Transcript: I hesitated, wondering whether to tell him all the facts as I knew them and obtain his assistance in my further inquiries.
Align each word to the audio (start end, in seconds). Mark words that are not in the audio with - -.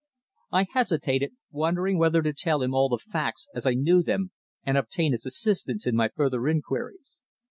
I 0.51 0.63
hesitated, 0.73 1.33
wondering 1.51 1.99
whether 1.99 2.23
to 2.23 2.33
tell 2.33 2.63
him 2.63 2.73
all 2.73 2.89
the 2.89 2.97
facts 2.97 3.47
as 3.53 3.67
I 3.67 3.75
knew 3.75 4.01
them 4.01 4.31
and 4.65 4.75
obtain 4.75 5.11
his 5.11 5.27
assistance 5.27 5.85
in 5.85 5.95
my 5.95 6.07
further 6.09 6.47
inquiries. 6.47 7.19